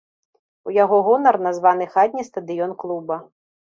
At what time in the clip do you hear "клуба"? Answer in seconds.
2.85-3.15